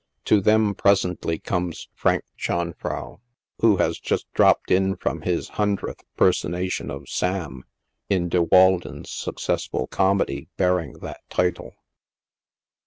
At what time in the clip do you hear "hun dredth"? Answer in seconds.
5.49-6.03